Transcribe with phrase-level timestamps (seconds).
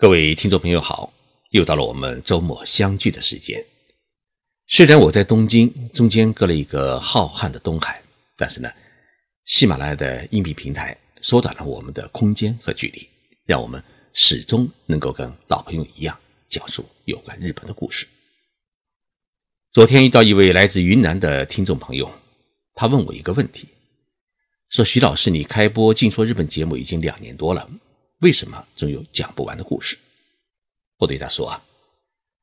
[0.00, 1.12] 各位听众朋友好，
[1.50, 3.62] 又到了我们周末相聚的时间。
[4.66, 8.00] 虽然我在东京，中间隔了一个浩瀚的东海，
[8.34, 8.72] 但是呢，
[9.44, 13.06] 喜马拉雅的音频平台缩短了我们的空间和距离，
[13.44, 13.84] 让我们
[14.14, 18.06] 始终能够跟老朋友一样讲述有关日本的故事。
[19.70, 22.10] 昨天遇到一位来自云南的听众朋友，
[22.72, 23.68] 他问我一个问题，
[24.70, 27.68] 说：“徐老师，你开播《静说日本》节目已经两年多了。”
[28.20, 29.98] 为什么总有讲不完的故事？
[30.98, 31.62] 我对他说啊，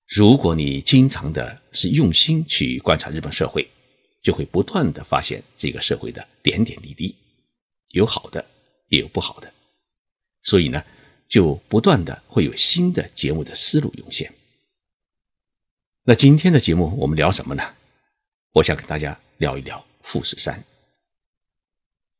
[0.08, 3.68] 如果你经常的是用心去观察日本社会，
[4.23, 7.16] 就会不断的发现这个社会的点点滴滴，
[7.90, 8.44] 有好的，
[8.88, 9.54] 也有不好的，
[10.41, 10.84] 所以呢，
[11.30, 14.34] 就不断的会有新的节目的思路涌现。
[16.04, 17.76] 那今天的节目我们聊什么呢？
[18.54, 20.63] 我想跟大家聊一聊富士山。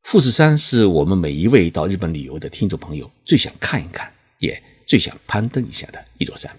[0.02, 6.54] 富士山是我们每一位到日本旅游的听众朋友最想看一看，也最想攀登一下的一座山。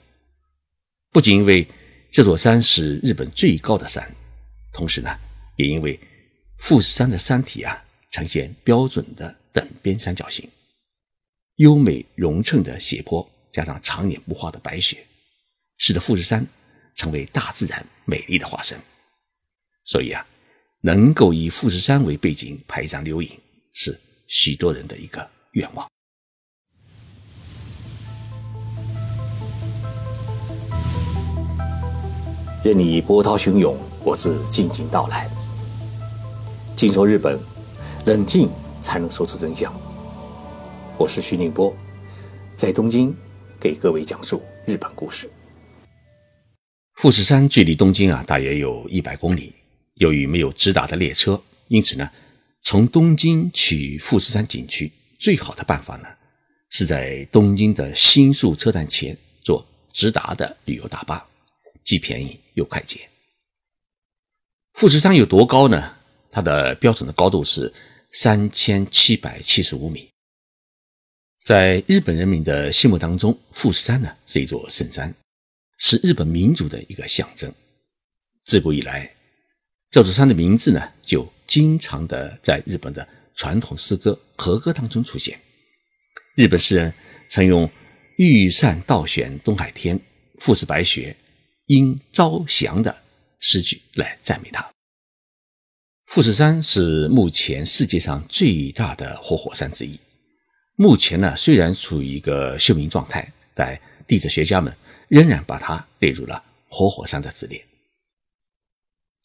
[1.11, 1.67] 不仅因为
[2.11, 4.07] 这座山是日本最高的山，
[4.71, 5.09] 同时呢，
[5.55, 5.99] 也因为
[6.59, 10.47] 富士山的山体啊呈现标准的等边三角形，
[11.55, 15.03] 优美匀称的斜坡加上常年不化的白雪，
[15.77, 16.45] 使得富士山
[16.95, 18.79] 成为大自然美丽的化身。
[19.85, 20.23] 所以啊。
[20.81, 23.29] 能够以富士山为背景拍一张留影，
[23.73, 25.85] 是许多人的一个愿望。
[32.63, 35.29] 任你波涛汹涌，我自静静到来。
[36.77, 37.37] 静说日本，
[38.05, 38.49] 冷静
[38.79, 39.73] 才能说出真相。
[40.97, 41.75] 我是徐宁波，
[42.55, 43.13] 在东京
[43.59, 45.29] 给各位讲述日本故事。
[46.95, 49.53] 富士山距离东京啊，大约有一百公里。
[49.99, 52.09] 由于没有直达的列车，因此呢，
[52.61, 56.07] 从东京去富士山景区最好的办法呢，
[56.69, 61.27] 是在东京的新宿车站前坐直达的旅游大巴，
[61.83, 62.97] 既便宜又快捷。
[64.73, 65.93] 富士山有多高呢？
[66.31, 67.73] 它的标准的高度是
[68.13, 70.07] 三千七百七十五米。
[71.43, 75.13] 在日本人民的心目当中，富士山呢是一座圣山，
[75.77, 77.53] 是日本民族的一个象征。
[78.45, 79.13] 自古以来。
[79.91, 85.39] 这座山的名字呢，就经常的在日本的传统诗歌和歌当中出现。
[86.35, 86.93] 日本诗人
[87.27, 87.67] 曾用
[88.17, 89.99] “玉扇倒悬东海天，
[90.37, 91.15] 富士白雪
[91.65, 92.95] 应朝祥”的
[93.39, 94.63] 诗句来赞美它。
[96.05, 99.99] 富士山是目前世界上最大的活火山之一。
[100.75, 104.71] 目前呢，虽然处于一个休眠状态，但地质学家们
[105.07, 107.59] 仍然把它列入了活火山的之列。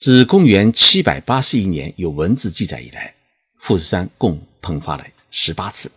[0.04, 3.14] 自公元七百八十一年有文字记载以来，
[3.60, 5.90] 富士山共喷发了十八次，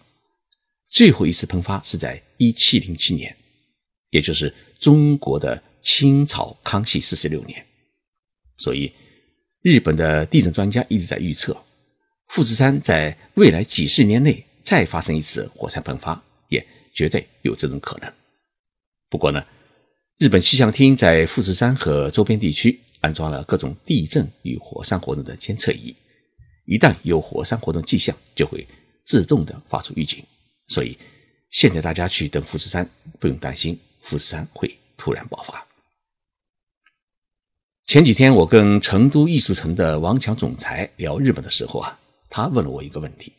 [0.89, 3.35] 最后一次喷发是在一七零七年，
[4.11, 7.61] 也就是中国的清朝康熙四十六年。
[8.57, 8.89] 所以，
[9.61, 11.61] 日本的地震专家一直在预测，
[12.29, 18.09] 富士山在未来几十年内再发生一次火山喷发，也绝对有这种可能。
[19.09, 19.45] 不过呢，
[20.17, 22.79] 日本气象厅在富士山和周边地区。
[23.01, 25.95] 安装了各种地震与火山活动的监测仪，
[26.65, 28.67] 一旦有火山活动迹象，就会
[29.03, 30.23] 自动的发出预警。
[30.67, 30.97] 所以
[31.49, 35.65] 现在大家去登富士山，不用担心富士山会突然爆发。
[37.85, 41.97] 前几天我跟成都艺术城的王强总裁聊日本的时候啊，
[42.29, 43.31] 他问了我一个问题：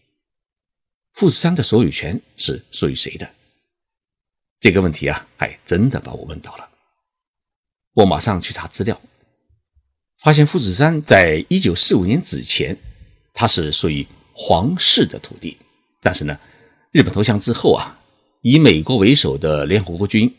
[1.13, 3.29] 富士山的所有权是属于谁的？
[4.59, 6.69] 这个问题啊，还真的把我问到了。
[7.93, 8.99] 我马上去查资料。
[10.21, 12.77] 发现富士山在一九四五年之前，
[13.33, 15.57] 它是属于皇室的土地。
[16.03, 16.37] 但是呢，
[16.91, 17.97] 日本投降之后啊，
[18.43, 20.33] 以美国为首的联合国军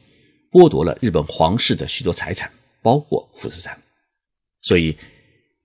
[0.51, 2.51] 剥夺了日本皇室的许多财产，
[2.81, 3.77] 包括富士山。
[4.61, 4.97] 所以，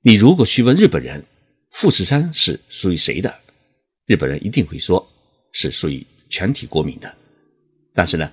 [0.03, 1.25] 你如果去问日本人，
[1.73, 3.35] 富士山是属于谁的，
[4.07, 5.05] 日本人一定会说
[5.51, 7.13] 是属于全体国民的。
[7.93, 8.31] 但是呢，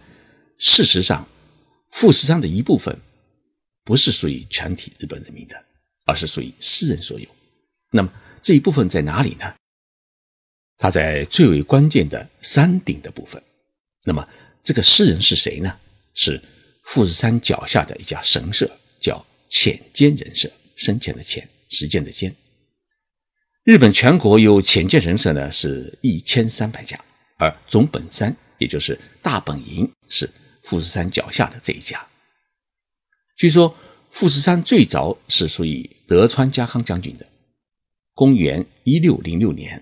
[0.59, 1.27] 事实上，
[1.89, 2.95] 富士山的一部分
[3.83, 5.55] 不是属于全体日本人民的。
[6.05, 7.27] 而是属于私人所有。
[7.91, 8.11] 那么
[8.41, 9.53] 这一部分在哪里呢？
[10.77, 13.41] 它在最为关键的山顶的部分。
[14.03, 14.27] 那么
[14.63, 15.77] 这个诗人是谁呢？
[16.13, 16.41] 是
[16.85, 18.69] 富士山脚下的一家神社，
[18.99, 20.51] 叫浅间人社。
[20.75, 22.35] 深浅的浅，实践的间。
[23.63, 26.99] 日本全国有浅间神社呢，是一千三百家，
[27.37, 30.27] 而总本山，也就是大本营，是
[30.63, 32.03] 富士山脚下的这一家。
[33.37, 33.75] 据说。
[34.11, 37.25] 富士山最早是属于德川家康将军的。
[38.13, 39.81] 公元一六零六年，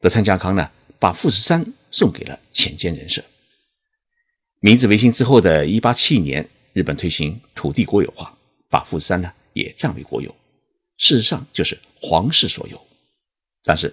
[0.00, 3.24] 德川家康呢把富士山送给了浅间人社。
[4.60, 8.36] 明治维新之后的一八七一年，日本推行土地国有化，
[8.68, 10.30] 把富士山呢也占为国有，
[10.98, 12.80] 事实上就是皇室所有。
[13.64, 13.92] 但是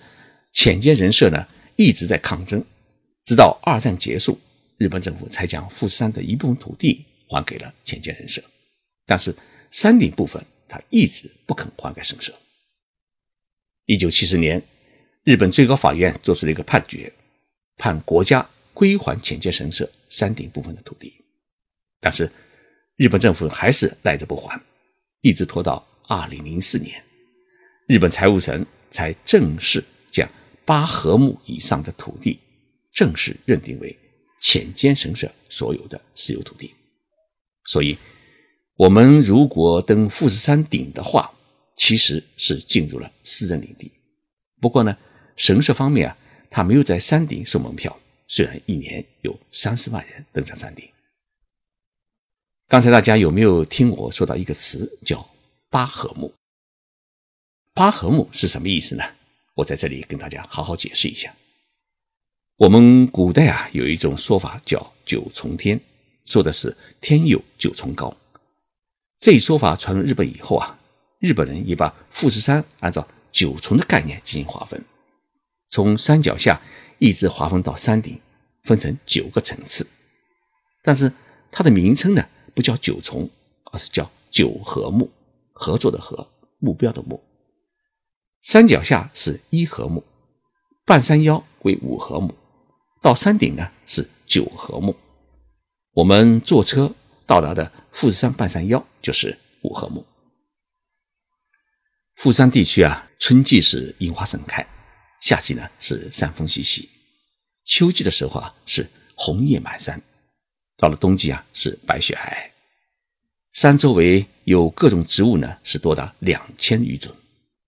[0.51, 1.47] 浅间人社呢
[1.77, 2.63] 一直在抗争，
[3.23, 4.37] 直到二战结束，
[4.77, 8.43] 日本政府才将富士山的一部分土地还给了浅间人社，
[9.05, 9.35] 但是
[9.71, 12.33] 山顶部分他一直不肯还给神社。
[13.85, 14.61] 一九七四年，
[15.23, 17.11] 日本最高法院做出了一个判决，
[17.77, 21.13] 判国家归还浅间神社山顶部分的土地，
[21.99, 22.29] 但是
[22.95, 24.59] 日本政府还是赖着不还，
[25.21, 27.01] 一直拖到二零零四年，
[27.87, 30.27] 日本财务省才正式将
[30.65, 32.39] 八合目以上的土地
[32.91, 33.95] 正式认定为
[34.41, 36.73] 浅间神社所有的私有土地。
[37.65, 37.97] 所以，
[38.77, 41.33] 我们如果登富士山顶的话，
[41.77, 43.89] 其实是进入了私人领地，
[44.59, 44.97] 不过呢，
[45.37, 46.17] 神社方面啊，
[46.49, 47.97] 他没有在山顶收门票。
[48.27, 50.85] 虽然一年有三十万人登上山顶。
[52.67, 55.25] 刚才大家有没有听我说到一个词叫
[55.69, 56.33] “八合目”？
[57.73, 59.03] 八合目是什么意思呢？
[59.53, 61.33] 我在这里跟大家好好解释一下。
[62.57, 65.79] 我们古代啊有一种说法叫“九重天”，
[66.25, 68.13] 说的是天有九重高。
[69.19, 70.79] 这一说法传入日本以后啊。
[71.19, 74.83] 日本人也把富士山按照九重的概念进行划分，
[75.69, 76.61] 从山脚下
[76.99, 78.19] 一直划分到山顶，
[78.63, 79.87] 分成九个层次。
[80.83, 81.11] 但是
[81.49, 82.23] 它的名称呢，
[82.53, 83.27] 不叫九重，
[83.71, 85.09] 而是叫九合目，
[85.53, 86.27] 合作的合，
[86.59, 87.23] 目标的目。
[88.43, 90.03] 山脚下是一合目，
[90.85, 92.35] 半山腰为五合目，
[93.01, 94.95] 到山顶呢是九合目。
[95.93, 96.93] 我们坐车
[97.25, 100.05] 到达的富士山半山腰就是五合目。
[102.15, 104.65] 富山地区啊，春季是樱花盛开，
[105.21, 106.89] 夏季呢是山风习习，
[107.65, 110.01] 秋季的时候啊是红叶满山，
[110.77, 112.51] 到了冬季啊是白雪皑皑。
[113.53, 117.15] 山周围有各种植物呢，是多达两千余种，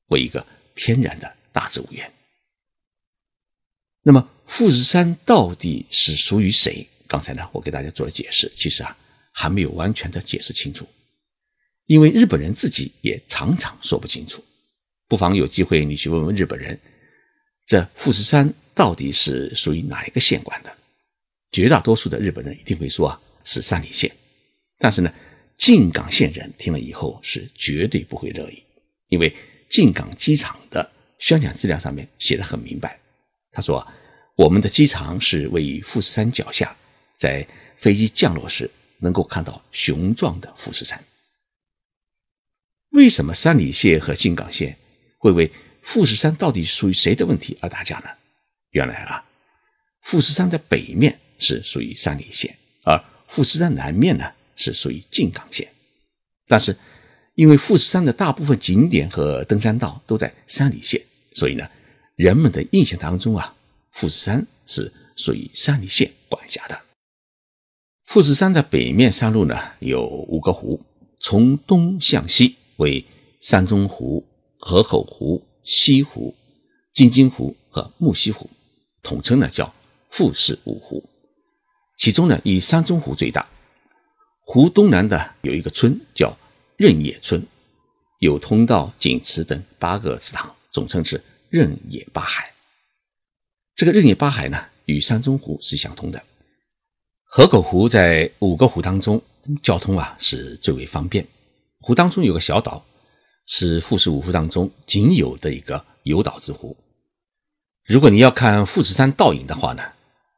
[0.07, 0.45] 为一个
[0.75, 2.12] 天然的大植物园。
[4.03, 6.88] 那么富士山到底是属于谁？
[7.07, 8.95] 刚才呢我给大家做了解释，其实啊
[9.39, 10.84] 还没有完全的解释清楚。
[11.86, 14.44] 因为日本人自己也常常说不清楚，
[15.07, 16.78] 不妨有机会你去问问日本人，
[17.68, 20.75] 这富士山到底是属于哪一个县管的？
[21.51, 24.12] 绝大多数的日本人一定会说啊是山梨县，
[24.80, 25.13] 但是呢，
[25.56, 28.63] 静冈县人听了以后是绝对不会乐意，
[29.10, 29.34] 因为
[29.69, 33.00] 静冈机场的宣讲资料上面写的很明白，
[33.51, 33.86] 他说
[34.36, 36.75] 我们的机场是位于富士山脚下，
[37.18, 37.48] 在
[37.78, 38.69] 飞机降落时
[39.00, 41.04] 能够看到雄壮的富士山。
[42.92, 44.78] 为什么山梨县和静冈县
[45.18, 45.52] 会为
[45.82, 48.10] 富士山到底属于谁的问题而打架呢？
[48.72, 49.24] 原来啊，
[50.02, 55.68] 富士山的北面是属于山梨县，而富士山南面呢是属于静冈县。
[56.48, 56.76] 但是，
[57.36, 61.02] 因为富士山的大部分景点和登山道都在山梨县，
[61.34, 61.70] 所以呢，
[62.16, 63.56] 人们的印象当中啊，
[63.92, 66.82] 富士山是属于山梨县管辖的。
[68.07, 70.80] 富士山的北面山路呢有五个湖，
[71.19, 72.56] 从东向西。
[72.77, 73.04] 为
[73.42, 74.24] 山中湖、
[74.59, 76.33] 河口湖、西湖、
[76.94, 78.48] 金津湖和木西湖，
[79.01, 79.74] 统称呢叫
[80.12, 81.04] 富士五湖。
[81.98, 83.45] 其中呢以山中湖最大。
[84.41, 86.38] 湖东南的有一个村叫
[86.77, 87.43] 任野村，
[88.20, 92.53] 有通道、景池等八个祠堂，总称是任野八海。
[93.75, 96.24] 这个任野八海呢与山中湖是相通的。
[97.29, 99.22] 河口湖在五个湖当中，
[99.62, 101.27] 交通啊是最为方便。
[101.81, 102.84] 湖当中有个小岛，
[103.46, 106.75] 是富士五湖当中仅有的一个有岛之湖。
[107.86, 109.84] 如果你要看富士山倒影的话呢，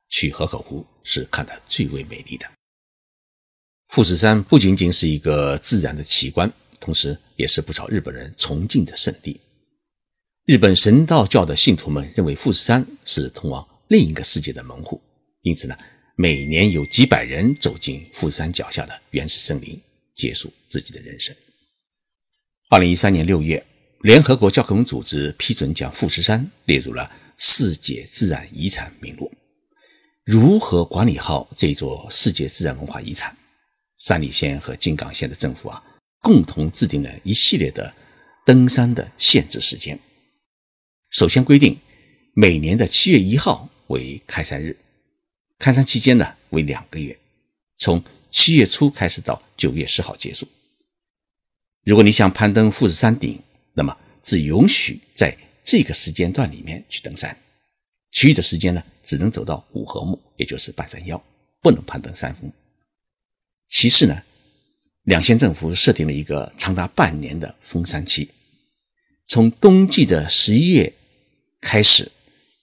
[0.10, 2.46] 去河口湖是看的最为美丽的。
[3.90, 9.40] 富士山不仅仅是一个自然的奇观，同时也是不少日本人崇敬的圣地。
[10.46, 15.00] 日本神道教的信徒们认为富士山是通往另一个世界的门户，
[15.42, 15.78] 因此呢，
[16.22, 19.80] 每年有几百人走进富士山脚下的原始森林。
[20.14, 21.34] 结束自己的人生。
[22.68, 23.66] 二零一三年六月，
[24.02, 29.32] 联合国教科文组织批准将富士山列入了世界自然遗产名录。
[30.26, 33.34] 如何管理好这座世界自然文化遗产？
[34.00, 35.82] 山梨县和金港县的政府啊，
[36.20, 37.94] 共同制定了一系列的
[38.46, 39.98] 登山的限制时间。
[41.12, 41.80] 首先规定，
[42.34, 44.76] 每年的七月一号为开山日，
[45.60, 47.16] 开山期间呢为两个月，
[47.78, 48.04] 从。
[48.32, 50.48] 七月初开始到九月十号结束。
[51.84, 53.40] 如果你想攀登富士山顶，
[53.74, 57.36] 那么只允许在这个时间段里面去登山，
[58.12, 61.20] 其余的时间呢，只能走到五合目，也就是半山腰。
[61.60, 62.52] 不能攀登山峰。
[63.68, 64.22] 其次呢，
[65.06, 68.30] 两县政府设定了一个长达半年的封山期，
[69.26, 70.94] 从冬季的十一月
[71.62, 72.12] 开始，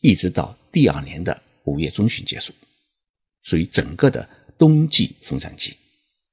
[0.00, 2.54] 一直到第二年的五月中旬结束，
[3.46, 5.76] 属于整个的冬季封山期。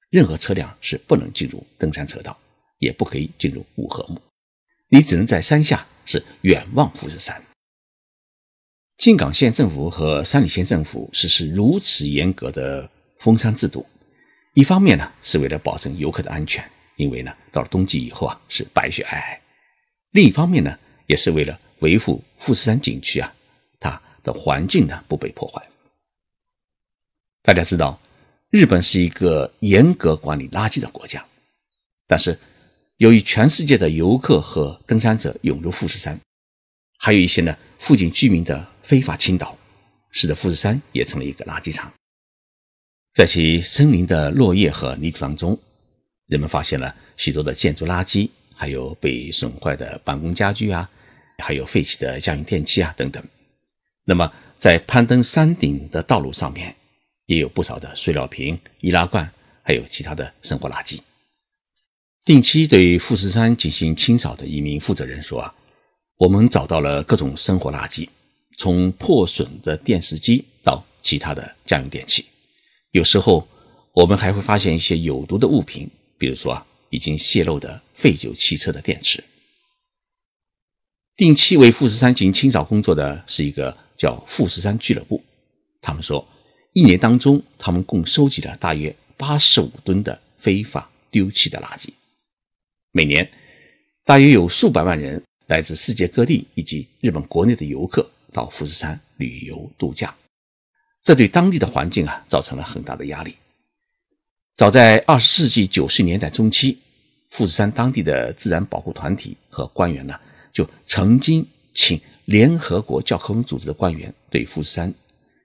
[0.10, 2.36] 任何车辆是不能进入登山车道，
[2.79, 4.20] 也不可以进入五合目，
[4.89, 7.39] 你只能在山下是远望富士山。
[8.98, 12.89] 靖港县政府和山梨县政府实施如此严格的
[13.20, 13.86] 封山制度，
[14.55, 19.39] 一方面呢是为了保证游客的安全，因为呢到了冬季以后啊是白雪皑皑；
[20.12, 23.32] 另一方面呢也是为了维护富士山景区啊
[23.79, 25.62] 它的环境呢不被破坏。
[27.43, 28.00] 大家知道。
[28.50, 31.25] 日本是一个严格管理垃圾的国家，
[32.05, 32.38] 但是
[32.97, 36.15] 由于全世界的游客和登山者涌入富士山，
[37.00, 39.57] 还有一些呢附近居民的非法倾倒，
[40.12, 41.91] 使得富士山也成了一个垃圾场。
[43.12, 45.57] 在其森林的落叶和泥土当中，
[46.27, 50.88] 人们发现了许多的建筑垃圾，还有被损坏的办公家具啊，
[51.39, 53.23] 还有废弃的家用电器啊等等。
[54.05, 56.75] 那么在攀登山顶的道路上面。
[57.25, 59.30] 也有不少的塑料瓶、易拉罐，
[59.62, 61.00] 还有其他的生活垃圾。
[62.25, 65.53] 定期对富士山进行清扫的一名负责人说：“啊，
[66.18, 68.08] 我们找到了各种生活垃圾，
[68.58, 72.25] 从破损的电视机到其他的家用电器。
[72.92, 73.48] 有时候
[73.94, 79.24] 我们还会发现一些有毒的物品，比如说啊，已经泄漏的废旧汽车的电池。”
[81.15, 85.24] 定期为富士山进行清扫工作的是一个叫富士山俱乐部，
[85.82, 86.27] 他们说。
[86.74, 91.89] 一年当中，他们共收集了大约八十五吨的非法丢弃的垃圾。
[92.92, 93.30] 每年，
[94.03, 100.15] 大约有数百万人来自世界各地以及日本国内的游客到富士山旅游度假，
[101.03, 103.36] 这对当地的环境啊造成了很大的压力。
[104.56, 106.80] 早在二十世纪九十年代中期，
[107.30, 110.20] 富士山当地的自然保护团体和官员呢，
[110.51, 114.92] 就曾经请联合国教科文组织的官员对富士山。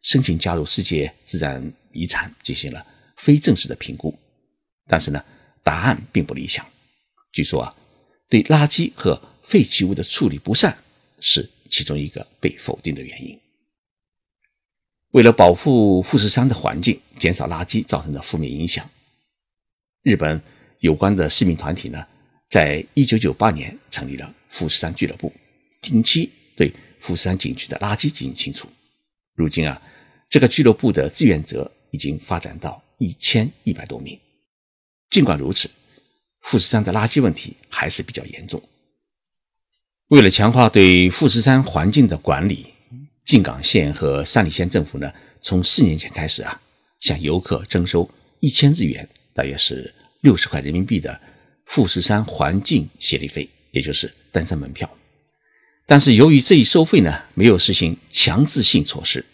[0.08, 2.84] 申请加入世界自然遗产进行了
[3.18, 4.18] 非正式的评估，
[4.86, 5.22] 但是呢，
[5.62, 6.64] 答案并不理想。
[7.30, 7.76] 据说啊，
[8.26, 10.74] 对垃圾和废弃物的处理不善
[11.20, 13.38] 是其中一个被否定的原因。
[15.10, 18.88] 为了保护富士山的环境，减少垃圾造成的负面影响，
[20.00, 20.40] 日本
[20.80, 22.02] 有关的市民团体呢，
[22.48, 25.30] 在一九九八年成立了富士山俱乐部，
[25.82, 28.66] 定期对富士山景区的垃圾进行清除。
[29.34, 29.80] 如今啊，
[30.28, 34.18] 这个俱乐部的志愿者已经发展到一千一百多名。
[35.10, 35.70] 尽管如此，
[36.42, 38.62] 富士山的垃圾问题还是比较严重。
[40.08, 42.66] 为了强化对富士山环境的管理，
[43.24, 46.60] 静冈县和山梨县政府呢，从四年前开始啊，
[47.00, 48.08] 向游客征收
[48.40, 51.18] 一千日元，大约是六十块人民币的
[51.66, 54.90] 富士山环境协力费，也就是登山门票。
[55.86, 59.24] 但是由于这一收费呢，没有实行强制性措施，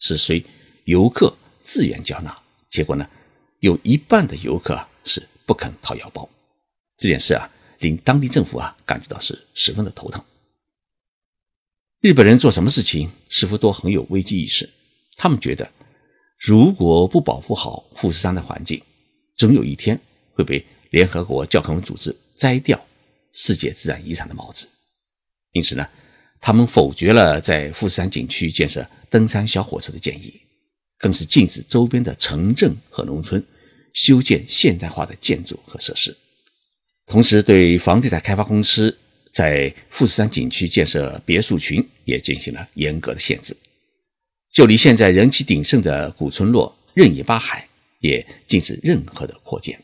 [0.00, 0.44] 是随
[0.84, 2.36] 游客自愿缴纳。
[2.68, 3.08] 结果呢，
[3.60, 6.28] 有一半的游客是不肯掏腰包。
[6.98, 10.22] 这件事啊，令当地政府啊感觉到是十分的头疼。
[12.00, 14.68] 日本人做什么事情似乎都很有危机意识，
[15.16, 15.70] 他们觉得
[16.38, 18.82] 如果不保护好富士山的环境，
[19.36, 20.00] 总有一天
[20.32, 22.80] 会被联合国教科文组织摘掉
[23.32, 24.68] 世界自然遗产的帽子。
[25.52, 25.86] 因此呢，
[26.40, 30.40] 他们否决了在富士山景区建设登山小火车的建议，
[30.98, 33.44] 更是禁止周边的城镇和农村
[33.92, 36.16] 修建现代化的建筑和设施。
[37.06, 38.96] 同时，对房地产开发公司
[39.32, 43.56] 在富士山景区建设别墅群也进行了严格的限制。
[44.52, 47.68] 就离现在人气鼎盛的古村落任野八海，
[47.98, 49.78] 也禁止任何的扩建。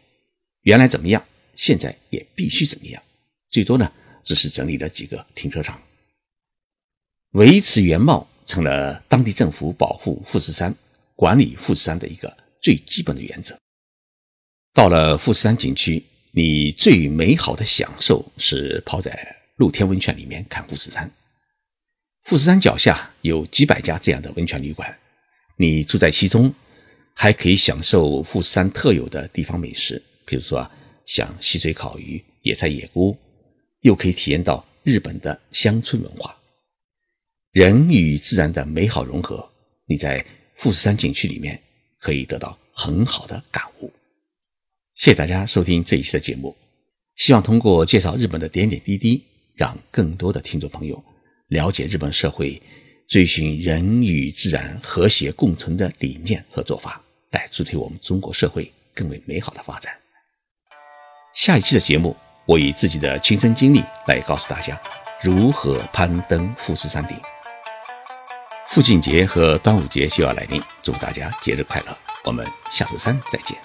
[0.62, 3.02] 原来怎么样，现在也必须怎么样。
[3.50, 3.92] 最多呢？
[4.24, 5.80] 只是整理了几个停车场，
[7.32, 10.74] 维持原貌成了当地政府保护富士山、
[11.14, 13.56] 管理富士山的一个最基本的原则。
[14.72, 16.02] 到了富士山景区，
[16.32, 21.10] 你最美好的享受是泡在露天温泉里面看富士山。
[22.24, 24.96] 富士山脚下有几百家这样的温泉旅馆，
[25.56, 26.52] 你住在其中，
[27.14, 30.68] 还可以享受富士山特有的地方美食，比如说，
[31.04, 33.16] 像溪水烤鱼、野菜野菇。
[33.82, 36.36] 又可以体验到日本的乡村文化，
[37.56, 39.42] 人与自然的美好融合。
[39.86, 40.22] 你在
[40.56, 41.58] 富士山景区里面
[41.98, 43.90] 可以得到很好的感悟。
[44.94, 46.54] 谢谢大家收听这一期的节目，
[47.14, 51.02] 希望通过介绍日本的点点滴滴，让更多的听众朋友
[51.48, 52.60] 了解日本社会
[53.08, 57.02] 追寻人与自然和谐共存的理念和做法。
[57.30, 59.94] 来助推我们中国社会更为美好的发展。
[61.34, 64.78] 下一期的节目，我以自己的亲身经历来告诉大家
[65.22, 67.16] 如何攀登富士山顶。
[68.76, 71.96] 父亲节和端午节就要来临，祝大家节日快乐！
[72.24, 73.56] 我们下周三再见。